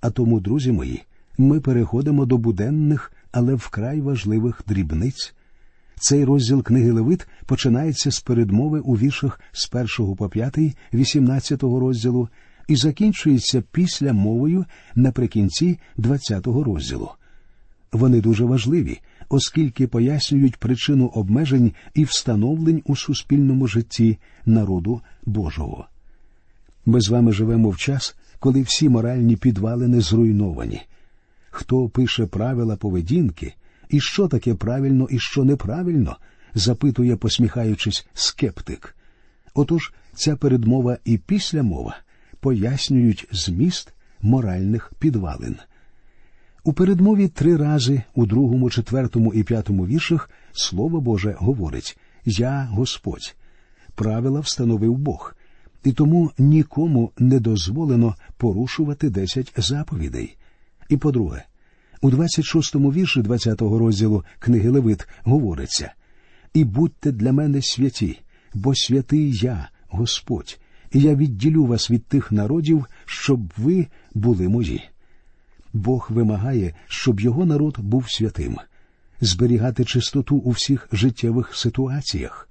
А 0.00 0.10
тому, 0.10 0.40
друзі 0.40 0.72
мої, 0.72 1.02
ми 1.38 1.60
переходимо 1.60 2.26
до 2.26 2.38
буденних, 2.38 3.12
але 3.32 3.54
вкрай 3.54 4.00
важливих 4.00 4.62
дрібниць. 4.66 5.34
Цей 5.96 6.24
розділ 6.24 6.62
книги 6.62 6.92
Левит 6.92 7.28
починається 7.46 8.10
з 8.10 8.20
передмови 8.20 8.80
у 8.80 8.94
віршах 8.94 9.40
з 9.52 9.66
першого 9.66 10.16
по 10.16 10.28
п'ятий, 10.28 10.76
18 10.94 11.62
розділу 11.62 12.28
і 12.68 12.76
закінчується 12.76 13.62
після 13.72 14.12
мовою 14.12 14.64
наприкінці 14.94 15.78
20 15.96 16.46
розділу. 16.46 17.10
Вони 17.92 18.20
дуже 18.20 18.44
важливі, 18.44 19.00
оскільки 19.28 19.86
пояснюють 19.86 20.56
причину 20.56 21.06
обмежень 21.06 21.72
і 21.94 22.04
встановлень 22.04 22.82
у 22.86 22.96
суспільному 22.96 23.66
житті 23.66 24.18
народу 24.46 25.00
Божого. 25.26 25.86
Ми 26.86 27.00
з 27.00 27.08
вами 27.08 27.32
живемо 27.32 27.70
в 27.70 27.76
час, 27.76 28.16
коли 28.38 28.62
всі 28.62 28.88
моральні 28.88 29.36
підвалини 29.36 30.00
зруйновані. 30.00 30.82
Хто 31.50 31.88
пише 31.88 32.26
правила 32.26 32.76
поведінки, 32.76 33.54
і 33.88 34.00
що 34.00 34.28
таке 34.28 34.54
правильно 34.54 35.08
і 35.10 35.18
що 35.18 35.44
неправильно, 35.44 36.16
запитує, 36.54 37.16
посміхаючись, 37.16 38.06
скептик. 38.14 38.96
Отож, 39.54 39.92
ця 40.14 40.36
передмова 40.36 40.98
і 41.04 41.18
післямова 41.18 41.98
пояснюють 42.40 43.28
зміст 43.32 43.92
моральних 44.22 44.92
підвалин. 44.98 45.56
У 46.64 46.72
передмові 46.72 47.28
три 47.28 47.56
рази 47.56 48.02
у 48.14 48.26
другому, 48.26 48.70
четвертому 48.70 49.34
і 49.34 49.42
п'ятому 49.42 49.86
віршах 49.86 50.30
Слово 50.52 51.00
Боже 51.00 51.36
говорить 51.38 51.98
Я 52.24 52.68
Господь. 52.70 53.36
Правила 53.94 54.40
встановив 54.40 54.96
Бог, 54.96 55.34
і 55.84 55.92
тому 55.92 56.30
нікому 56.38 57.12
не 57.18 57.40
дозволено 57.40 58.14
порушувати 58.36 59.10
десять 59.10 59.52
заповідей. 59.56 60.36
І 60.88 60.96
по-друге, 60.96 61.42
у 62.00 62.10
26-му 62.10 62.92
вірші 62.92 63.20
20-го 63.20 63.78
розділу 63.78 64.24
книги 64.38 64.68
Левит 64.68 65.08
говориться 65.22 65.92
І 66.54 66.64
будьте 66.64 67.12
для 67.12 67.32
мене 67.32 67.62
святі, 67.62 68.20
бо 68.54 68.74
святий 68.74 69.32
я, 69.32 69.68
Господь, 69.88 70.58
і 70.92 71.00
я 71.00 71.14
відділю 71.14 71.66
вас 71.66 71.90
від 71.90 72.04
тих 72.04 72.32
народів, 72.32 72.86
щоб 73.06 73.52
ви 73.56 73.86
були 74.14 74.48
мої. 74.48 74.82
Бог 75.72 76.06
вимагає, 76.10 76.74
щоб 76.86 77.20
його 77.20 77.46
народ 77.46 77.80
був 77.80 78.10
святим, 78.10 78.56
зберігати 79.20 79.84
чистоту 79.84 80.36
у 80.36 80.50
всіх 80.50 80.88
життєвих 80.92 81.56
ситуаціях. 81.56 82.48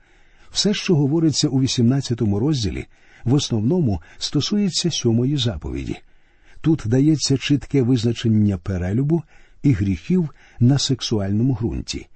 Все, 0.52 0.74
що 0.74 0.96
говориться 0.96 1.48
у 1.48 1.62
18 1.62 2.22
розділі, 2.22 2.86
в 3.24 3.34
основному 3.34 4.02
стосується 4.18 4.92
сьомої 4.92 5.38
заповіді. 5.38 5.98
Тут 6.62 6.84
дається 6.86 7.38
чітке 7.38 7.82
визначення 7.82 8.58
перелюбу 8.58 9.24
і 9.64 9.72
гріхів 9.72 10.30
на 10.60 10.80
сексуальному 10.80 11.54
ґрунті. 11.54 12.08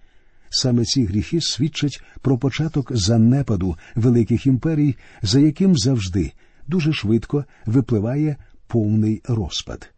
Саме 0.50 0.86
ці 0.86 1.06
гріхи 1.06 1.42
свідчать 1.42 2.04
про 2.22 2.38
початок 2.38 2.92
занепаду 2.96 3.78
великих 3.96 4.46
імперій, 4.46 4.96
за 5.22 5.40
яким 5.40 5.78
завжди 5.78 6.32
дуже 6.68 6.94
швидко 6.94 7.46
випливає 7.66 8.36
повний 8.68 9.22
розпад. 9.28 9.93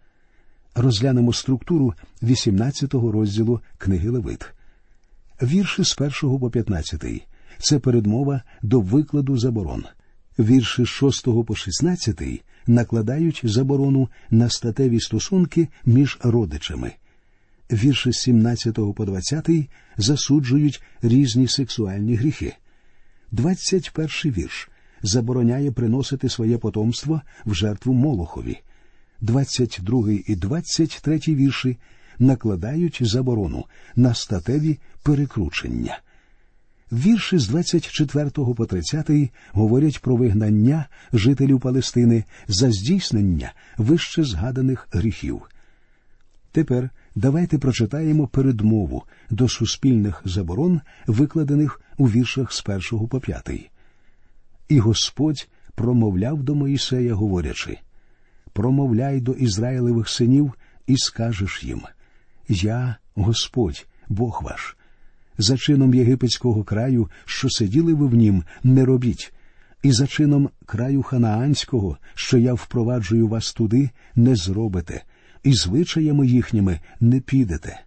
Розглянемо 0.76 1.34
структуру 1.34 1.94
18-го 2.22 3.12
розділу 3.12 3.62
книги 3.78 4.10
Левит. 4.10 4.46
Вірші 5.42 5.84
з 5.84 5.96
1 6.24 6.40
по 6.40 6.50
15– 6.50 7.28
це 7.60 7.80
передмова 7.80 8.42
до 8.62 8.80
викладу 8.80 9.38
заборон. 9.38 9.84
Вірші 10.40 10.84
з 10.84 10.88
6 10.88 11.26
по 11.46 11.56
16 11.56 12.22
накладають 12.68 13.42
заборону 13.44 14.10
на 14.30 14.50
статеві 14.50 15.00
стосунки 15.00 15.68
між 15.86 16.18
родичами. 16.22 16.92
Вірші 17.72 18.12
з 18.12 18.18
17 18.18 18.76
по 18.96 19.06
20 19.06 19.50
засуджують 19.98 20.84
різні 21.02 21.48
сексуальні 21.48 22.16
гріхи. 22.16 22.56
21 23.32 24.08
вірш 24.32 24.70
забороняє 25.04 25.72
приносити 25.72 26.30
своє 26.30 26.58
потомство 26.58 27.22
в 27.46 27.54
жертву 27.54 27.94
Молохові. 27.94 28.58
22 29.22 30.12
і 30.28 30.36
23 30.36 31.20
вірші 31.28 31.78
накладають 32.20 33.00
заборону 33.02 33.66
на 33.96 34.14
статеві 34.14 34.80
перекручення. 35.04 36.00
Вірші 36.92 37.38
з 37.38 37.48
24 37.48 38.30
по 38.30 38.66
30 38.66 39.10
говорять 39.52 40.02
про 40.02 40.16
вигнання 40.16 40.86
жителів 41.14 41.60
Палестини 41.60 42.24
за 42.48 42.72
здійснення 42.72 43.54
вище 43.78 44.24
згаданих 44.24 44.88
гріхів. 44.92 45.42
Тепер 46.52 46.90
давайте 47.16 47.58
прочитаємо 47.58 48.28
передмову 48.28 49.04
до 49.30 49.50
суспільних 49.50 50.22
заборон, 50.26 50.82
викладених 51.08 51.82
у 51.98 52.10
віршах 52.10 52.54
з 52.54 52.64
1 52.92 53.08
по 53.08 53.20
5. 53.20 53.50
І 54.70 54.80
Господь 54.80 55.48
промовляв 55.76 56.44
до 56.44 56.56
Моїсея, 56.56 57.14
говорячи 57.14 57.78
Промовляй 58.56 59.22
до 59.22 59.32
Ізраїлевих 59.32 60.10
синів 60.10 60.54
і 60.88 60.98
скажеш 60.98 61.64
їм 61.64 61.82
Я, 62.48 62.96
Господь, 63.16 63.86
Бог 64.10 64.42
ваш. 64.44 64.78
За 65.38 65.58
чином 65.58 65.94
єгипетського 65.94 66.64
краю, 66.64 67.10
що 67.26 67.50
сиділи 67.50 67.94
ви 67.94 68.08
в 68.08 68.16
нім, 68.16 68.44
не 68.64 68.86
робіть, 68.86 69.34
і 69.84 69.92
за 69.92 70.08
чином 70.08 70.50
краю 70.66 71.04
ханаанського, 71.04 71.98
що 72.14 72.38
я 72.38 72.54
впроваджую 72.54 73.28
вас 73.28 73.54
туди, 73.54 73.90
не 74.16 74.36
зробите, 74.36 75.04
і 75.44 75.54
звичаями 75.54 76.28
їхніми 76.28 76.80
не 77.00 77.20
підете. 77.20 77.82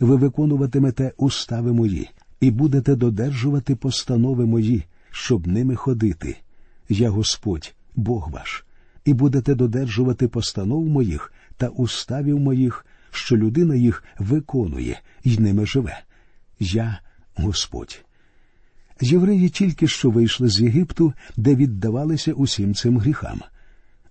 Ви 0.00 0.16
виконуватимете 0.16 1.12
устави 1.16 1.72
мої, 1.72 2.10
і 2.40 2.50
будете 2.50 2.96
додержувати 2.96 3.76
постанови 3.76 4.46
мої, 4.46 4.84
щоб 5.10 5.46
ними 5.46 5.76
ходити. 5.76 6.36
Я 6.88 7.10
Господь, 7.10 7.74
Бог 7.96 8.30
ваш, 8.30 8.64
і 9.04 9.14
будете 9.14 9.54
додержувати 9.54 10.28
постанов 10.28 10.86
моїх 10.86 11.32
та 11.56 11.68
уставів 11.68 12.40
моїх, 12.40 12.86
що 13.10 13.36
людина 13.36 13.74
їх 13.74 14.04
виконує 14.18 15.00
і 15.24 15.38
ними 15.38 15.66
живе. 15.66 16.00
Я 16.60 17.00
Господь. 17.34 18.04
Євреї 19.00 19.48
тільки 19.48 19.88
що 19.88 20.10
вийшли 20.10 20.48
з 20.48 20.60
Єгипту, 20.60 21.12
де 21.36 21.54
віддавалися 21.54 22.32
усім 22.32 22.74
цим 22.74 22.98
гріхам. 22.98 23.40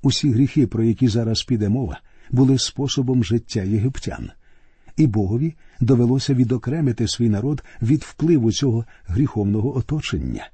Усі 0.02 0.32
гріхи, 0.32 0.68
про 0.68 0.84
які 0.84 1.08
зараз 1.08 1.44
піде 1.44 1.70
мова, 1.70 2.00
були 2.32 2.60
способом 2.60 3.24
життя 3.24 3.62
єгиптян, 3.62 4.32
і 4.98 5.08
Богові 5.08 5.56
довелося 5.80 6.34
відокремити 6.34 7.08
свій 7.08 7.30
народ 7.30 7.64
від 7.82 8.04
впливу 8.04 8.52
цього 8.52 8.86
гріховного 9.08 9.78
оточення. 9.78 10.50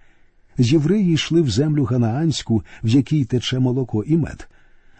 Євреї 0.57 1.13
йшли 1.13 1.41
в 1.41 1.49
землю 1.49 1.85
Ханаанську, 1.85 2.63
в 2.83 2.87
якій 2.87 3.25
тече 3.25 3.59
молоко 3.59 4.03
і 4.03 4.17
мед. 4.17 4.47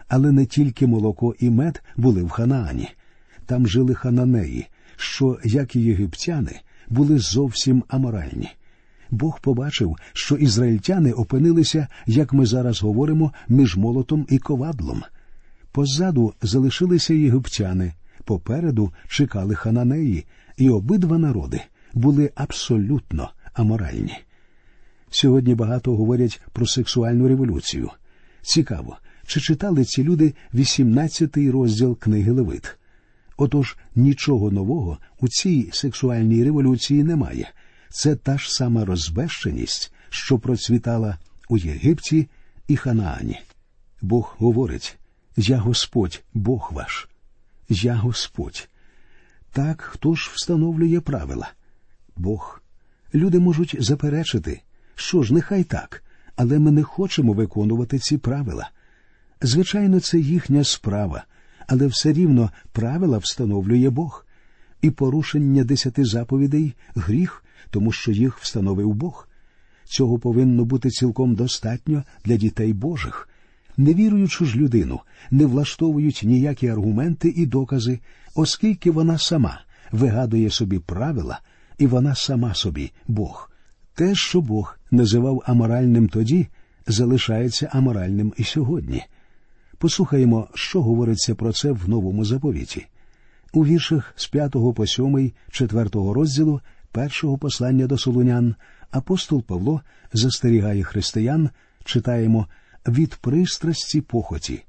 Але 0.08 0.32
не 0.32 0.46
тільки 0.46 0.86
молоко 0.86 1.34
і 1.38 1.50
мед 1.50 1.82
були 1.96 2.22
в 2.22 2.28
Ханаані. 2.28 2.88
Там 3.46 3.66
жили 3.66 3.94
хананеї, 3.94 4.66
що, 4.96 5.38
як 5.44 5.76
і 5.76 5.80
єгиптяни, 5.80 6.60
були 6.88 7.18
зовсім 7.18 7.84
аморальні. 7.88 8.50
Бог 9.10 9.40
побачив, 9.40 9.96
що 10.12 10.36
ізраїльтяни 10.36 11.12
опинилися, 11.12 11.88
як 12.06 12.32
ми 12.32 12.46
зараз 12.46 12.82
говоримо, 12.82 13.32
між 13.48 13.76
молотом 13.76 14.26
і 14.28 14.38
ковадлом. 14.38 15.02
Позаду 15.72 16.34
залишилися 16.42 17.14
єгиптяни, 17.14 17.92
попереду 18.24 18.92
чекали 19.08 19.54
хананеї, 19.54 20.26
і 20.56 20.70
обидва 20.70 21.18
народи 21.18 21.60
були 21.94 22.30
абсолютно 22.34 23.30
аморальні. 23.54 24.18
Сьогодні 25.10 25.54
багато 25.54 25.96
говорять 25.96 26.40
про 26.52 26.66
сексуальну 26.66 27.28
революцію. 27.28 27.90
Цікаво, 28.42 28.96
чи 29.26 29.40
читали 29.40 29.84
ці 29.84 30.04
люди 30.04 30.34
18-й 30.54 31.50
розділ 31.50 31.98
книги 31.98 32.32
Левит? 32.32 32.76
Отож 33.36 33.76
нічого 33.94 34.50
нового 34.50 34.98
у 35.20 35.28
цій 35.28 35.70
сексуальній 35.72 36.44
революції 36.44 37.04
немає. 37.04 37.52
Це 37.90 38.16
та 38.16 38.38
ж 38.38 38.52
сама 38.52 38.84
розбещеність, 38.84 39.92
що 40.10 40.38
процвітала 40.38 41.18
у 41.48 41.56
Єгипті 41.56 42.28
і 42.68 42.76
Ханаані. 42.76 43.40
Бог 44.02 44.36
говорить 44.38 44.98
Я 45.36 45.58
Господь, 45.58 46.22
Бог 46.34 46.70
ваш, 46.72 47.08
я 47.68 47.94
Господь. 47.94 48.68
Так 49.52 49.82
хто 49.82 50.14
ж 50.14 50.30
встановлює 50.34 51.00
правила? 51.00 51.52
Бог. 52.16 52.62
Люди 53.14 53.38
можуть 53.38 53.76
заперечити, 53.78 54.60
що 54.96 55.22
ж, 55.22 55.34
нехай 55.34 55.64
так, 55.64 56.04
але 56.36 56.58
ми 56.58 56.70
не 56.70 56.82
хочемо 56.82 57.32
виконувати 57.32 57.98
ці 57.98 58.18
правила. 58.18 58.70
Звичайно, 59.42 60.00
це 60.00 60.18
їхня 60.18 60.64
справа, 60.64 61.24
але 61.66 61.86
все 61.86 62.12
рівно 62.12 62.50
правила 62.72 63.18
встановлює 63.18 63.90
Бог, 63.90 64.26
і 64.82 64.90
порушення 64.90 65.64
десяти 65.64 66.04
заповідей 66.04 66.74
гріх, 66.94 67.44
тому 67.70 67.92
що 67.92 68.12
їх 68.12 68.38
встановив 68.38 68.94
Бог. 68.94 69.28
Цього 69.84 70.18
повинно 70.18 70.64
бути 70.64 70.90
цілком 70.90 71.34
достатньо 71.34 72.02
для 72.24 72.36
дітей 72.36 72.72
Божих. 72.72 73.28
Невіруючу 73.76 74.44
ж 74.44 74.56
людину 74.56 75.00
не 75.30 75.46
влаштовують 75.46 76.22
ніякі 76.24 76.68
аргументи 76.68 77.28
і 77.28 77.46
докази, 77.46 78.00
оскільки 78.34 78.90
вона 78.90 79.18
сама 79.18 79.60
вигадує 79.92 80.50
собі 80.50 80.78
правила, 80.78 81.40
і 81.78 81.86
вона 81.86 82.14
сама 82.14 82.54
собі 82.54 82.92
Бог. 83.08 83.50
Те, 83.96 84.14
що 84.14 84.40
Бог 84.40 84.78
називав 84.90 85.42
аморальним 85.46 86.08
тоді, 86.08 86.48
залишається 86.86 87.70
аморальним 87.72 88.32
і 88.36 88.44
сьогодні. 88.44 89.04
Послухаємо, 89.78 90.48
що 90.54 90.82
говориться 90.82 91.34
про 91.34 91.52
це 91.52 91.72
в 91.72 91.88
новому 91.88 92.24
заповіті. 92.24 92.86
У 93.52 93.64
віршах 93.64 94.12
з 94.16 94.26
5 94.26 94.52
по 94.76 94.86
7, 94.86 95.32
4 95.50 95.88
розділу 95.92 96.60
першого 96.92 97.38
послання 97.38 97.86
до 97.86 97.98
Солунян 97.98 98.54
апостол 98.90 99.42
Павло 99.42 99.80
застерігає 100.12 100.82
християн, 100.82 101.50
читаємо 101.84 102.46
від 102.88 103.14
пристрасті 103.14 104.00
похоті, 104.00 104.64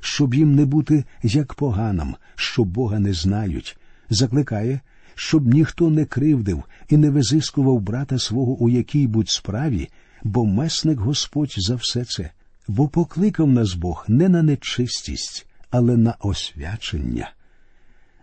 щоб 0.00 0.34
їм 0.34 0.54
не 0.54 0.64
бути 0.64 1.04
як 1.22 1.54
поганам, 1.54 2.16
що 2.34 2.64
Бога 2.64 2.98
не 2.98 3.12
знають, 3.12 3.78
закликає, 4.10 4.80
щоб 5.18 5.46
ніхто 5.46 5.90
не 5.90 6.04
кривдив 6.04 6.64
і 6.88 6.96
не 6.96 7.10
визискував 7.10 7.80
брата 7.80 8.18
свого 8.18 8.52
у 8.52 8.68
якій 8.68 9.06
будь 9.06 9.30
справі, 9.30 9.88
бо 10.22 10.44
месник 10.44 10.98
Господь 10.98 11.54
за 11.56 11.74
все 11.74 12.04
це 12.04 12.30
бо 12.68 12.88
покликав 12.88 13.52
нас 13.52 13.74
Бог 13.74 14.04
не 14.08 14.28
на 14.28 14.42
нечистість, 14.42 15.46
але 15.70 15.96
на 15.96 16.14
освячення. 16.20 17.30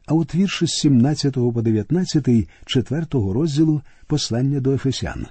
А 0.06 0.14
от 0.14 0.36
вірші 0.36 0.68
з 0.68 0.72
17 0.72 1.34
по 1.34 1.62
19 1.62 2.30
4 2.66 3.06
розділу 3.12 3.82
послання 4.08 4.60
до 4.60 4.74
Ефесян. 4.74 5.26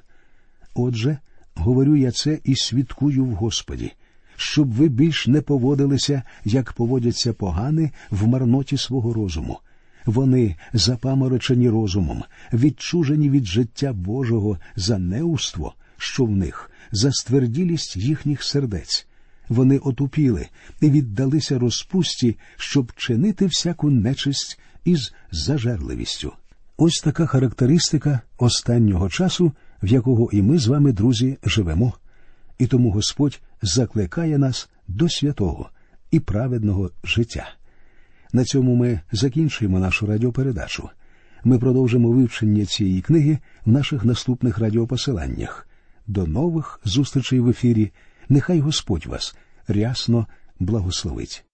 Отже, 0.74 1.18
говорю 1.54 1.96
я 1.96 2.10
це 2.10 2.38
і 2.44 2.56
свідкую 2.56 3.24
в 3.24 3.34
Господі, 3.34 3.92
щоб 4.36 4.72
ви 4.72 4.88
більш 4.88 5.26
не 5.26 5.40
поводилися, 5.40 6.22
як 6.44 6.72
поводяться 6.72 7.32
погани 7.32 7.90
в 8.10 8.26
марноті 8.26 8.76
свого 8.76 9.12
розуму. 9.12 9.58
Вони 10.06 10.56
запаморочені 10.72 11.68
розумом, 11.68 12.22
відчужені 12.52 13.30
від 13.30 13.44
життя 13.44 13.92
Божого 13.92 14.58
за 14.76 14.98
неуство, 14.98 15.74
що 15.96 16.24
в 16.24 16.30
них, 16.30 16.70
за 16.92 17.12
стверділість 17.12 17.96
їхніх 17.96 18.42
сердець. 18.42 19.06
Вони 19.48 19.78
отупіли 19.78 20.48
і 20.80 20.90
віддалися 20.90 21.58
розпусті, 21.58 22.36
щоб 22.56 22.92
чинити 22.96 23.46
всяку 23.46 23.90
нечисть 23.90 24.60
із 24.84 25.12
зажерливістю. 25.30 26.32
Ось 26.76 27.00
така 27.04 27.26
характеристика 27.26 28.20
останнього 28.38 29.08
часу 29.08 29.52
в 29.82 29.86
якого 29.86 30.28
і 30.32 30.42
ми 30.42 30.58
з 30.58 30.66
вами, 30.66 30.92
друзі, 30.92 31.38
живемо, 31.44 31.92
і 32.58 32.66
тому 32.66 32.90
Господь 32.90 33.40
закликає 33.62 34.38
нас 34.38 34.68
до 34.88 35.08
святого 35.08 35.70
і 36.10 36.20
праведного 36.20 36.90
життя. 37.04 37.54
На 38.32 38.44
цьому 38.44 38.74
ми 38.74 39.00
закінчуємо 39.12 39.78
нашу 39.78 40.06
радіопередачу. 40.06 40.90
Ми 41.44 41.58
продовжимо 41.58 42.10
вивчення 42.10 42.66
цієї 42.66 43.02
книги 43.02 43.38
в 43.64 43.70
наших 43.70 44.04
наступних 44.04 44.58
радіопосиланнях. 44.58 45.68
До 46.06 46.26
нових 46.26 46.80
зустрічей 46.84 47.40
в 47.40 47.48
ефірі. 47.48 47.92
Нехай 48.28 48.60
Господь 48.60 49.06
вас 49.06 49.36
рясно 49.68 50.26
благословить. 50.58 51.44